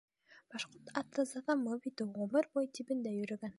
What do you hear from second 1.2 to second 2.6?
сыҙамлы бит ул, ғүмер